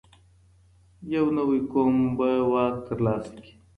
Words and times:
یو 1.13 1.25
نوی 1.37 1.59
قوم 1.71 1.97
به 2.17 2.29
واک 2.51 2.75
ترلاسه 2.87 3.29
کړي. 3.35 3.51